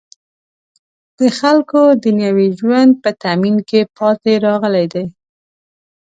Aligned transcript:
د 1.17 1.19
خلکو 1.39 1.79
دنیوي 2.05 2.47
ژوند 2.59 2.91
په 3.03 3.09
تأمین 3.23 3.57
کې 3.69 3.79
پاتې 3.97 4.33
راغلی 4.45 4.85
دی. 4.93 5.05